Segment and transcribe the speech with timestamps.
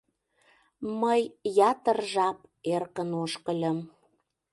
[1.01, 1.21] Мый
[1.71, 2.37] ятыр жап
[2.73, 3.79] эркын ошкыльым.